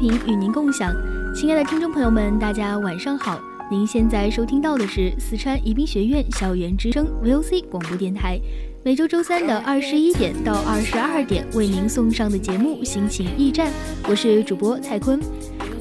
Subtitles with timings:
[0.00, 0.90] 频与您共享，
[1.34, 3.38] 亲爱的听众朋友们，大家晚上好！
[3.70, 8.40] 您现在收听到的是四川宜宾学院校园之声 VOC 广播电台，
[8.82, 13.66] 每周周三的二十一点到二十二点为您送上的节目《心情驿站》，
[14.08, 15.20] 我是主播蔡坤。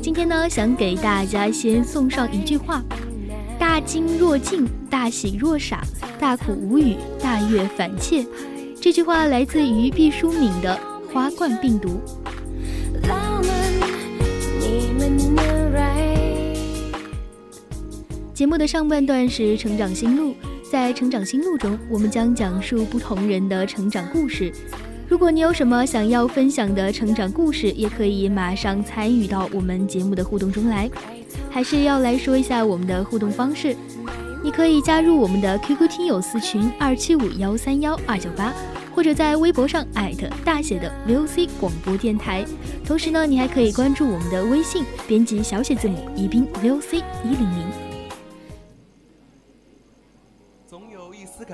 [0.02, 2.84] 今天呢，想给大家先送上一句话：
[3.58, 5.82] 大惊若惊，大喜若傻，
[6.20, 8.26] 大苦无语，大悦反切。
[8.82, 10.78] 这句话来自于毕淑敏的
[11.14, 11.88] 《花冠病毒》。
[18.40, 20.34] 节目的上半段是成长心路，
[20.72, 24.50] 在成长心路中，我们将讲述不同人的成长故事。
[25.10, 30.90] 如果你有什么想要分享的成长故事，也可以马上参与到我们节目的互动中来。
[31.50, 33.76] 还是要来说一下我们的互动方式，
[34.42, 38.54] 你可以加入我们的 QQ 听友私群二七五幺三幺二九八，
[38.96, 42.46] 或者在微博上艾特大写的 VOC 广播电台。
[42.86, 47.89] 同时呢，你还可以关注我们的微信，编辑小写字母宜宾 VOC 一零零。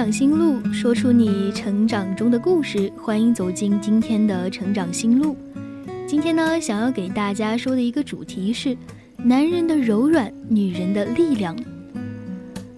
[0.00, 2.90] 长心路，说出你成长中的故事。
[2.96, 5.36] 欢迎走进今天的成长心路。
[6.06, 8.74] 今天呢，想要给大家说的一个主题是：
[9.18, 11.54] 男人的柔软，女人的力量。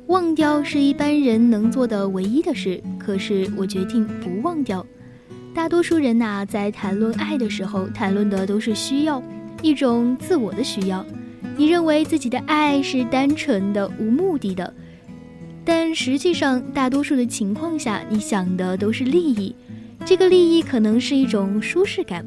[0.09, 4.85] 忘掉是一般人能做的唯一的事，可是我决定不忘掉。
[5.55, 9.23] 大多数人呐，在谈论爱的时候，谈论的都是需要，
[9.63, 11.07] 一种自我的需要。
[11.57, 14.75] 你认为自己的爱是单纯的、无目的的。
[15.65, 19.55] 但实际上，大多数的情况下，你想的都是利益。
[20.05, 22.27] 这个利益可能是一种舒适感、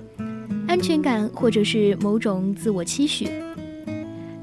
[0.67, 3.27] 安全感，或者是某种自我期许。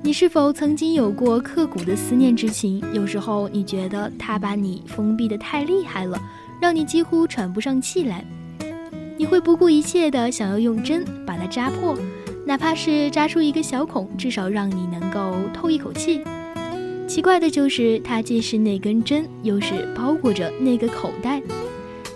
[0.03, 2.82] 你是否曾经有过刻骨的思念之情？
[2.92, 6.20] 有时候你觉得他把你封闭的太厉害了，
[6.60, 8.24] 让你几乎喘不上气来。
[9.16, 11.97] 你会不顾一切的想要用针把它扎破，
[12.44, 16.20] 哪怕是扎出一个小孔，至少让你能够透一口气。
[17.12, 21.43] 奇怪的就是，它既是那根针，又是包裹着那个口袋。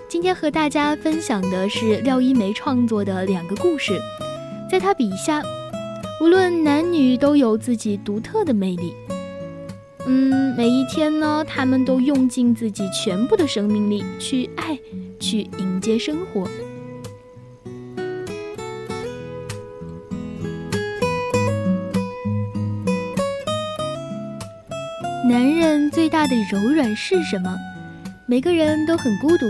[0.09, 4.01] 今天和大家分享的是廖一梅创作的两个故事。
[4.71, 5.43] 在他笔下，
[6.19, 8.95] 无论男女都有自己独特的魅力。
[10.06, 14.79] 嗯，每一天呢，他们都用尽自己全部的生命力去爱，
[15.21, 16.49] 去迎接生活。
[25.37, 27.55] 男人最大的柔软是什么？
[28.25, 29.44] 每个人都很孤独，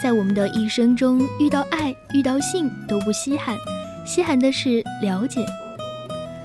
[0.00, 3.56] 在我们的一生中，遇到爱、遇到性都不稀罕，
[4.06, 5.44] 稀罕的是了解。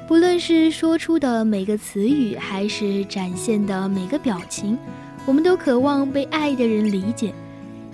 [0.08, 4.76] 不论是说出的每个词语，还是展现的每个表情，
[5.28, 7.32] 我们都渴望被爱的人理解。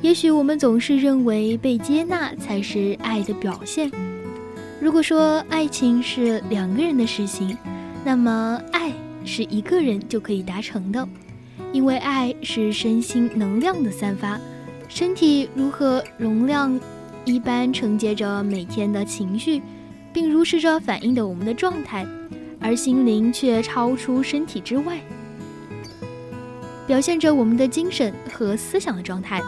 [0.02, 3.92] 也许我们总是认为被接纳才是爱的表现。
[4.80, 7.58] 如果说爱情是两个人的事情，
[8.06, 8.90] 那么爱。
[9.26, 11.08] 是一个人就可以达成的，
[11.72, 14.40] 因为爱是身心能量的散发，
[14.88, 16.80] 身体如何容量
[17.26, 19.62] 一般承接着每天的情绪，
[20.12, 22.06] 并如实着反映的我们的状态，
[22.60, 25.00] 而心灵却超出身体之外。
[26.86, 29.42] 表现着我们的精神和思想的状态。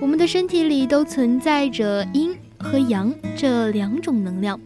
[0.00, 4.58] 我们的身体里都存在着阴和阳这两种能量。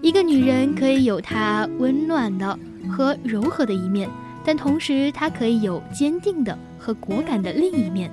[0.00, 2.56] 一个女人可以有她温暖的
[2.92, 4.08] 和柔和的一面，
[4.44, 8.12] 但同时他可以有坚定的和果敢的另一面。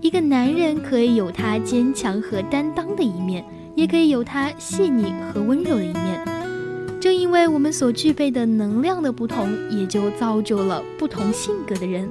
[0.00, 3.44] 一个男人可以有他坚强和担当的一面，
[3.76, 6.24] 也可以有他细腻和温柔的一面。
[7.00, 12.10] 正因为我们所具备的能量的不同，也就造就了不同性格的人。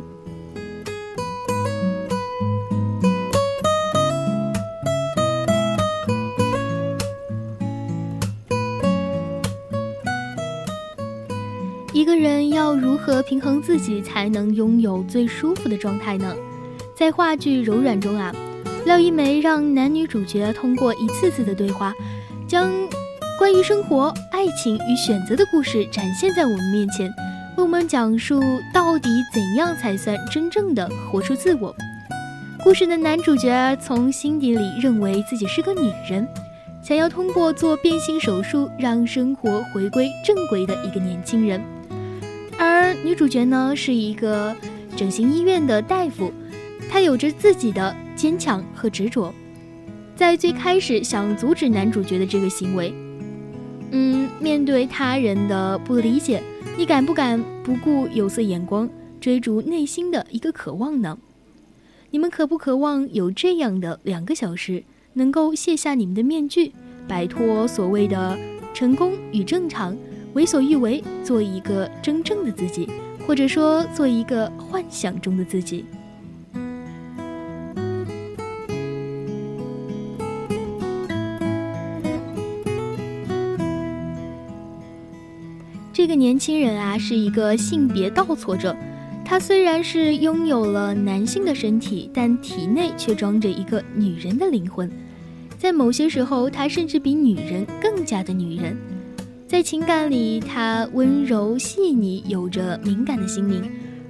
[12.09, 16.35] 个人要如何平衡自己，才能拥有最舒服的状态呢？
[16.95, 18.33] 在话剧《柔软》中啊，
[18.83, 21.93] 廖一梅让男女主角通过一次次的对话，
[22.47, 22.71] 将
[23.37, 27.07] 关于生活、爱情与选择的故事展现在我们面前，
[27.55, 28.41] 为我们讲述
[28.73, 31.75] 到底怎样才算真正的活出自我。
[32.63, 36.27] 故事的男主角从心底里认为自己是个女人，
[36.81, 41.61] 想要通过做变性手术让生活回归正轨的一个年轻人，
[42.59, 44.53] 而女主角呢是一个
[44.97, 46.31] 整形医院的大夫。
[46.89, 49.33] 她有着自己的坚强和执着，
[50.15, 52.93] 在最开始想阻止男主角的这个行为，
[53.91, 56.43] 嗯，面对他人的不理解，
[56.77, 58.89] 你敢不敢不顾有色眼光，
[59.21, 61.17] 追逐内心的一个渴望呢？
[62.11, 64.83] 你们渴不渴望有这样的两个小时，
[65.13, 66.73] 能够卸下你们的面具，
[67.07, 68.37] 摆脱所谓的
[68.73, 69.95] 成功与正常，
[70.33, 72.87] 为所欲为，做一个真正的自己，
[73.25, 75.85] 或者说做一个幻想中的自己？
[85.91, 88.75] 这个年轻人啊，是一个性别倒错者。
[89.25, 94.89] 他虽然是拥有了男性的身体，但体内却装着一个女人的灵魂。
[95.57, 98.75] 在某些时候，他甚至比女人更加的女人。
[99.49, 103.63] 在情感里，他温柔细腻，有着敏感的心灵；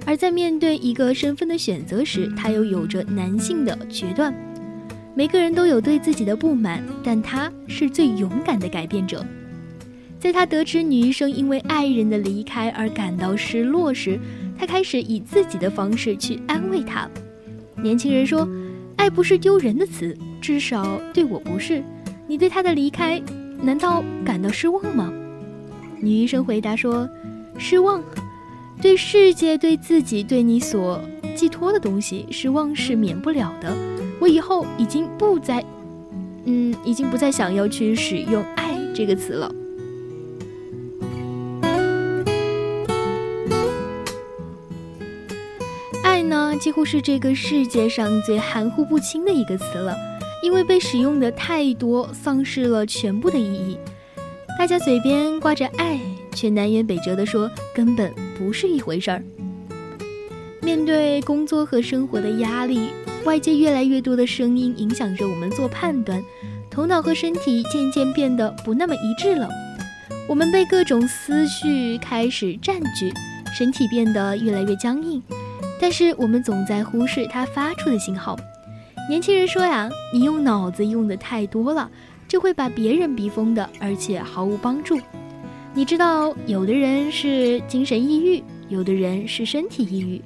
[0.04, 4.34] 而在面对一个身份的选择时，他又有着男性的决断。
[5.14, 9.24] 每个人都有对自己的不满，但他是最勇敢的改变者。
[10.18, 14.20] 在他得知女医生因为爱人的离开而感到失落时，
[14.58, 17.08] 他开始以自己的方式去安慰她。
[17.82, 18.46] 年轻人说
[18.96, 21.82] ：“爱不是丢人的词，至少对我不是。
[22.26, 23.18] 你对他的离开，
[23.62, 25.10] 难道感到失望吗？”
[26.02, 27.08] 女医生回答说
[27.58, 28.02] ：“失望，
[28.80, 30.98] 对世界、对自己、对你所
[31.36, 33.76] 寄托的东西，失望是免不了的。
[34.18, 35.62] 我以后已经不再，
[36.44, 39.54] 嗯，已经不再想要去使用‘爱’这个词了。”
[46.02, 49.94] 爱呢几乎是这个世界上最含糊不清的一个词了，
[50.42, 53.76] 因为被使用的太多，丧失了全部的意义。
[54.58, 55.98] 大家嘴边挂着爱，
[56.32, 59.22] 却南辕北辙地说根本不是一回事儿。
[60.60, 62.90] 面对工作和生活的压力，
[63.24, 66.22] 外界越来越多的声音影响着我们做判断，
[66.70, 69.48] 头脑和身体渐渐变得不那么一致了。
[70.28, 73.12] 我们被各种思绪开始占据，
[73.52, 75.22] 身体变得越来越僵硬。
[75.80, 78.38] 但是我们总在忽视它发出的信号。
[79.08, 81.90] 年轻人说呀：“你用脑子用的太多了，
[82.30, 85.00] 就会把别人逼疯的，而且毫无帮助。”
[85.74, 90.22] 你知道，有的人是精神抑郁，有的人是身体抑郁。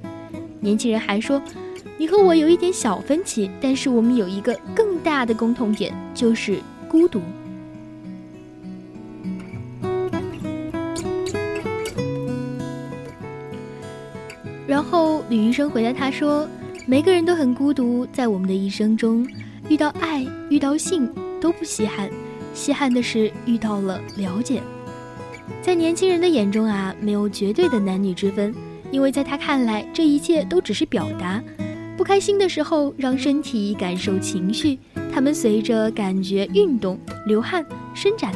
[0.61, 1.41] 年轻人还说
[1.97, 6.59] ：“你和我有一点小分歧，但是我们有一个更大的共同点，就是
[6.89, 7.23] 孤独。”
[14.67, 16.49] 然后李医生回答他说
[16.87, 19.27] ：“每个人都很孤独，在我们的一生中，
[19.69, 21.07] 遇到爱、遇到性
[21.45, 22.09] 都不稀罕，
[22.55, 24.63] 稀罕的是遇到了了解。
[25.61, 28.55] 在年轻人的眼中啊，没有绝对的男女之分，
[28.91, 31.43] 因为在他看来，这一切都只是表达。
[31.99, 34.79] 不开心的时候，让身体感受情绪，
[35.13, 37.63] 他们随着感觉运动、流汗、
[37.95, 38.33] 伸展。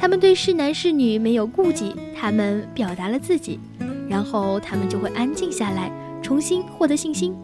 [0.00, 3.60] 他们对是男是女没有顾忌，他们表达了自己。”
[4.08, 7.36] 然后他们就会安静下来，重新获得信心。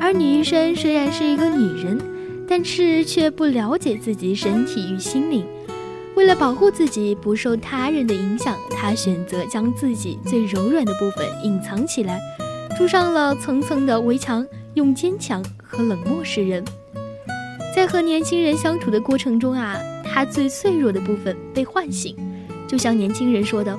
[0.00, 2.00] 而女医生虽然是一个女人，
[2.48, 5.46] 但是却不了解自己身体与心灵。
[6.16, 12.18] 为了保护自己不受他人的影响，他选择将自己最柔软的部分隐藏起来，
[12.76, 16.64] 筑上了层层的围墙，用坚强和冷漠示人。
[17.76, 22.16] 在和年轻人相处的过程中啊，他最脆弱的部分被唤醒，
[22.66, 23.78] 就像年轻人说的。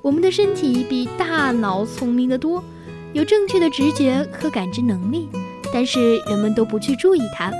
[0.00, 2.64] 我们的身体比大脑聪明得多，
[3.12, 5.28] 有正确的直觉和感知能力，
[5.74, 7.52] 但是人们都不去注意它。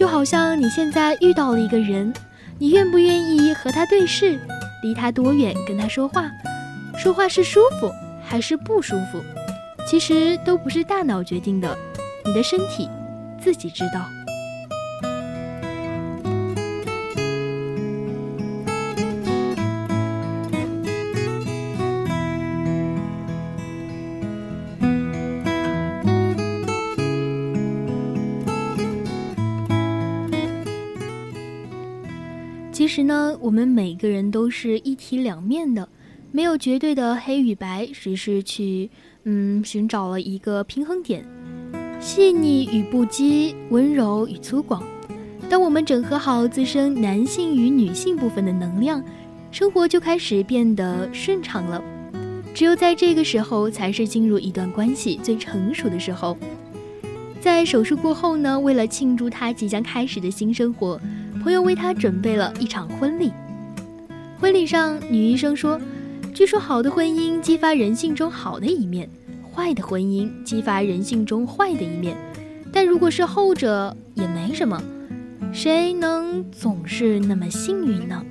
[0.00, 2.10] 就好像你现在遇到了一个人，
[2.58, 4.40] 你愿不愿意和他对视？
[4.82, 6.30] 离他多远跟他说话？
[6.96, 7.92] 说话是舒服
[8.24, 9.22] 还是不舒服？
[9.86, 11.76] 其实都不是大脑决定的，
[12.24, 12.88] 你的身体
[13.38, 14.06] 自己知道。
[32.80, 35.86] 其实呢，我们每个人都是一体两面的，
[36.32, 38.88] 没有绝对的黑与白，只是去
[39.24, 41.22] 嗯寻找了一个平衡点，
[42.00, 44.82] 细腻与不羁，温柔与粗犷。
[45.50, 49.04] 当我们整合好自身男性与女性部分的能量，
[49.50, 51.84] 生活就开始变得顺畅了。
[52.54, 56.34] 只有在这个时候，才是进入一段关系最成熟的时候。
[57.42, 60.98] 在手术过后呢，为了庆祝他即将开始的新生活。
[61.42, 63.32] 朋友为他准备了一场婚礼。
[64.38, 65.80] 婚礼上，女医生说
[66.34, 69.08] ：“据说好的婚姻激发人性中好的一面，
[69.52, 72.14] 坏的婚姻激发人性中坏的一面。
[72.70, 74.82] 但如果是后者，也没什么。
[75.52, 78.22] 谁能总是那么幸运呢？”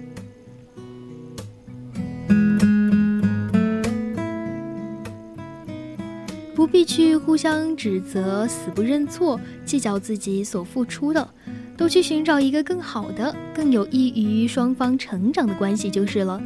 [6.56, 11.28] 不必去互相指责、死不认错、计较自己所付出的。
[11.80, 16.38] 都去寻找一个更好的、更有益于双方成长的关系就是了。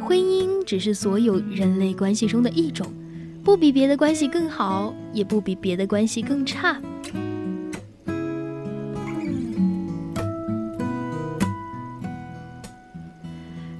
[0.00, 2.90] 婚姻只是所有人类关系中的一种，
[3.44, 6.80] 不比别的关系更好，也不比别的关系更差。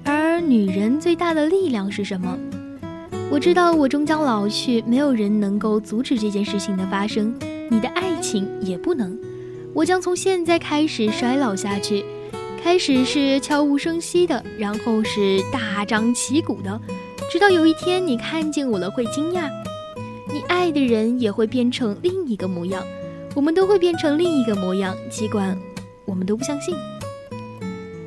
[0.04, 2.38] 而女人最大的力量是什么？
[3.30, 7.34] 我知道我终将老去，没有人能够阻止这件事情的发生，
[7.70, 9.18] 你的爱情也不能。
[9.78, 12.04] 我将从现在开始衰老下去，
[12.60, 16.80] 开始是悄无声息的，然后是大张旗鼓的，
[17.30, 19.48] 直到有一天你看见我了会惊讶，
[20.32, 22.84] 你爱的人也会变成另一个模样，
[23.36, 25.56] 我们都会变成另一个模样，尽管
[26.04, 26.74] 我们都不相信。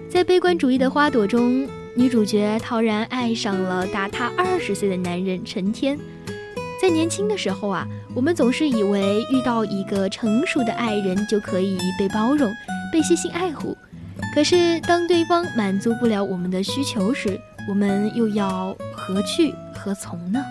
[0.10, 5.98] 在悲观主义的花朵中，女主角陶然爱上了大她二十岁的男人陈天。
[6.82, 12.54] 在年轻的时候啊，我们总是以为遇到一个成熟的爱人就可以被包容、
[12.92, 13.76] 被细心爱护。
[14.36, 17.40] 可是当对方满足不了我们的需求时，
[17.70, 20.44] 我们又要何去何从呢？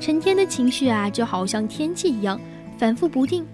[0.00, 2.40] 陈天的情绪啊，就好像天气一样，
[2.78, 3.46] 反复不定。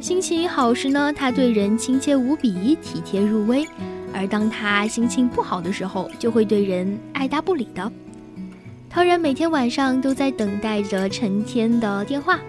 [0.00, 3.66] 心情好时呢，他对人亲切无比，体贴入微。
[4.12, 7.90] 而当他心情不好的时候，就会对人爱答不理的。
[8.88, 12.40] 陶然每天晚上都在等待着陈天的电话，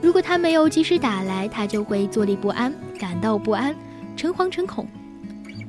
[0.00, 3.74] 如果他没有及时打来，他就会坐立不安，感到不安，
[4.16, 4.86] 诚惶诚恐。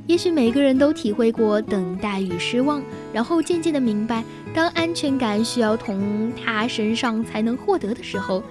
[0.05, 2.81] 也许每个人都体会过等待与失望，
[3.13, 8.43] 然后渐渐的明白，当安全感需要从他身上才能获得的时候。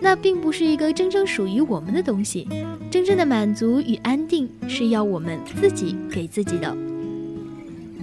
[0.00, 2.48] 那并不是一个真正属于我们的东西，
[2.90, 6.76] 真正的满足与安定是要我们自己给自己的。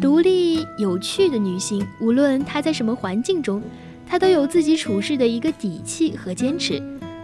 [0.01, 3.61] 独立有趣的女性，无论她在什么环境中，
[4.05, 6.81] 她都有自己处事的一个底气和坚持，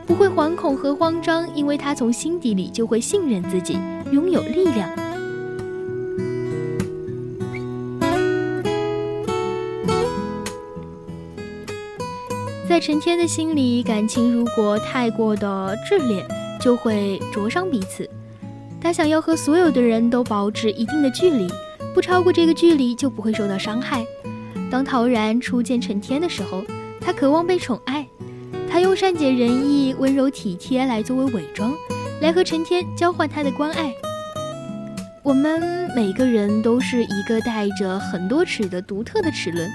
[0.07, 3.77] 不会惶恐和慌张，因为她从心底里就会信任自己，
[4.11, 5.10] 拥有力量。
[12.81, 16.25] 陈天的心里，感情如果太过的炽烈，
[16.59, 18.09] 就会灼伤彼此。
[18.81, 21.47] 他想要和所有的人都保持一定的距离，
[21.93, 24.03] 不超过这个距离就不会受到伤害。
[24.71, 26.63] 当陶然初见陈天的时候，
[26.99, 28.07] 他渴望被宠爱，
[28.67, 31.75] 他用善解人意、温柔体贴来作为伪装，
[32.19, 33.93] 来和陈天交换他的关爱。
[35.21, 39.69] 我们每个人都是一个带着很多齿的独特的齿轮。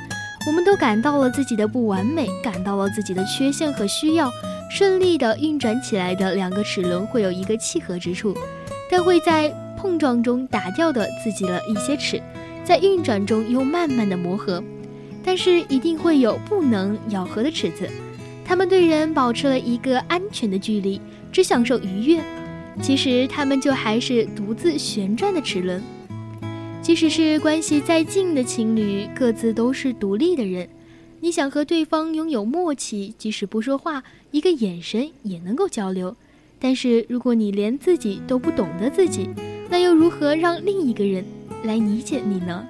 [0.47, 4.31] 我们都感到了自己的不完美，感到了自己的缺陷和需要。
[4.71, 8.37] 顺利的运转起来的两个齿轮会有一个契合之处，
[8.91, 12.23] 但会在碰撞中打掉的自己了一些齿，
[12.65, 14.63] 在运转中又慢慢的磨合。
[15.25, 17.89] 但是一定会有不能咬合的齿子，
[18.45, 21.01] 他们对人保持了一个安全的距离，
[21.33, 22.23] 只享受愉悦。
[22.81, 25.83] 其实他们就还是独自旋转的齿轮。
[26.87, 30.69] 即使是关系再近的情侣，各自都是独立的人。
[31.19, 36.15] 你想和对方拥有默契，即使不说话，一个眼神也能够交流。
[36.61, 39.29] 但是如果你连自己都不懂得自己，
[39.69, 41.25] 那又如何让另一个人
[41.65, 42.65] 来理解你呢？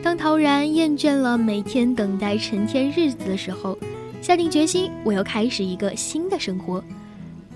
[0.00, 3.76] 当陶然厌倦了每天等待成天日子的时候，
[4.24, 6.82] 下定决心，我要开始一个新的生活。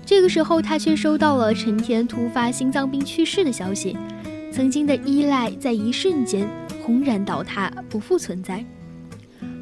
[0.05, 3.97] 这个时候，他却收到了陈天突发心脏病去世的消息，
[4.51, 6.47] 曾经的依赖在一瞬间
[6.83, 8.63] 轰然倒塌，不复存在。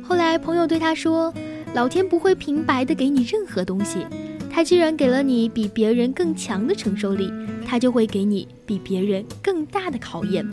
[0.04, 1.34] 后来，朋友对他说
[1.74, 4.06] ：“老天不会平白的给你任何东西，
[4.52, 7.32] 他既然给了你比别人更强的承受力，
[7.66, 10.46] 他就会给你比别人更大的考验。”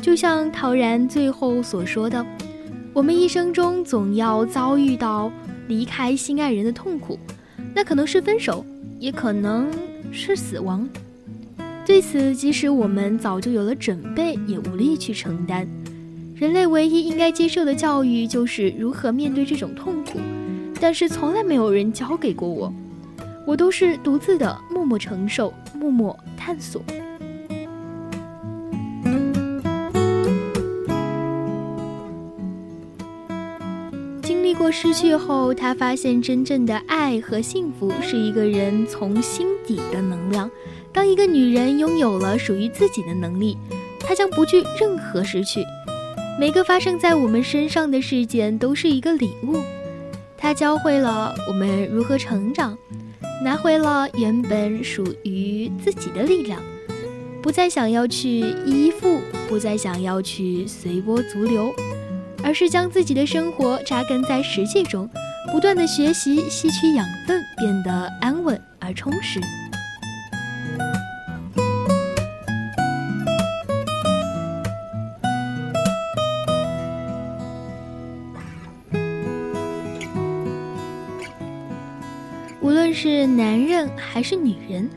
[0.00, 2.24] 就像陶然最后所说的，
[2.96, 5.30] 我们一生中总要遭遇到
[5.68, 7.18] 离开心爱人的痛苦，
[7.74, 8.64] 那可能是分手，
[8.98, 9.70] 也可能
[10.10, 10.88] 是死亡。
[11.84, 15.68] 对此，即使我们早就有了准备，也无力去承担。
[16.36, 20.18] 人类唯一应该接受的教育，就是如何面对这种痛苦，
[20.80, 22.72] 但是从来没有人教给过我，
[23.46, 26.82] 我都是独自的默默承受，默默探索。
[34.26, 40.50] 经历过失去后，他发现真正的爱和幸福是一个人从心底的能量。
[40.92, 43.56] 当一个女人拥有了属于自己的能力，
[44.00, 45.64] 她将不惧任何失去。
[46.40, 49.62] 每个发生在我们身上的事件都是一个礼物，
[50.36, 52.76] 它教会了我们如何成长，
[53.44, 56.60] 拿回了原本属于自己的力量，
[57.40, 61.72] 不再想要去依附，不再想要去随波逐流。
[62.46, 65.10] 而是将自己的生活扎根在实际中，
[65.50, 69.40] 不断的学习，吸取养分，变得安稳而充实。
[82.60, 84.88] 无论是男人还是女人，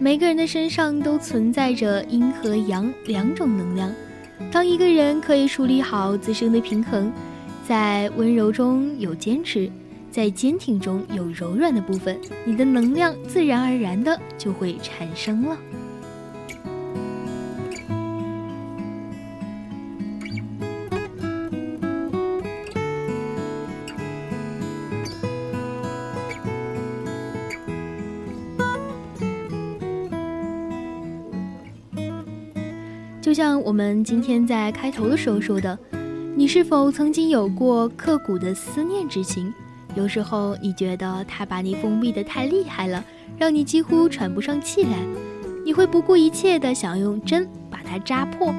[0.00, 3.94] 每个人的身上都存在着阴和阳两种能量。
[4.52, 7.12] 当一个人可以处理好自身的平衡，
[7.66, 9.70] 在温柔中有坚持，
[10.10, 15.56] 在坚挺中有柔软的部分，你的能量自然而然的就会产生了。
[33.30, 35.78] 就像我们今天在开头的时候说的，
[36.34, 39.54] 你是否曾经有过刻骨的思念之情？
[39.94, 43.04] 有时候你觉得他把你封闭的太厉害了，
[43.38, 44.98] 让你几乎喘不上气来，
[45.64, 48.52] 你会不顾一切的想用针把它扎破，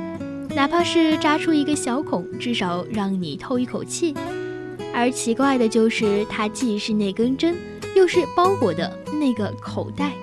[0.56, 4.16] 哪怕是扎出一个小孔，至少让你透一口气。
[4.94, 7.58] 而奇怪的就是，它既是那根针，
[7.94, 10.14] 又是包裹的那个口袋。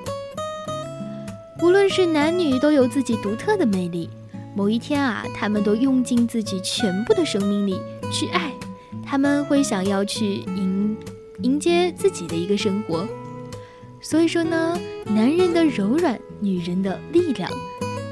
[1.60, 4.08] 无论是男女，都有自己独特的魅力。
[4.58, 8.52] 某一天啊，他们都用尽自己全部的生命力去爱，
[9.06, 10.96] 他们会想要去迎
[11.42, 13.06] 迎接自己的一个生活。
[14.00, 17.48] 所以说呢，男人的柔软，女人的力量，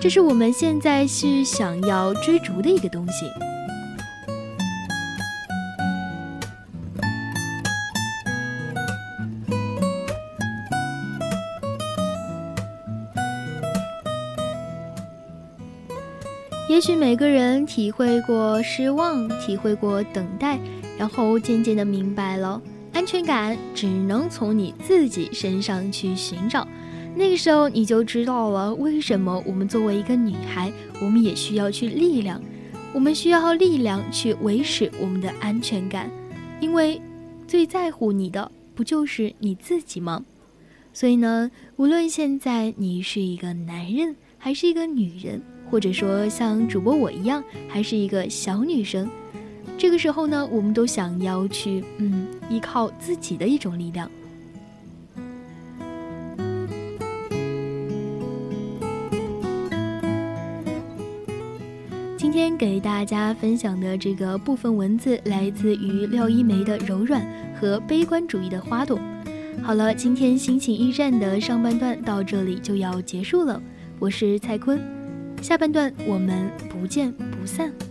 [0.01, 3.27] 这是我们现在去想要追逐的一个东西。
[16.77, 20.61] 也许每个人体会过失望，体会过等待，
[20.99, 22.61] 然后渐渐的明白了，
[22.93, 26.69] 安全感只能从你自己身上去寻找。
[27.15, 32.39] 那个时候你就知道了，为什么我们作为一个女孩，我们也需要去力量，
[32.93, 36.11] 我们需要力量去维持我们的安全感，
[36.61, 37.01] 因为
[37.49, 40.23] 最在乎你的不就是你自己吗？
[40.93, 45.41] 所以呢，无论现在你是一个男人还是一个女人。
[45.71, 49.09] 或者说像主播我一样，还是一个小女生，
[49.77, 54.11] 这个时候呢，我们都想要去，嗯，依靠自己的一种力量。
[62.17, 67.27] 今天给大家分享的这个部分文字，来自于廖一梅的柔软
[67.59, 68.99] 和悲观主义的花朵。
[69.63, 73.61] 好了，今天心情驿站的上半段到这里就要结束了，
[73.99, 74.96] 我是蔡坤。
[75.43, 77.86] 下半段我们不见不散。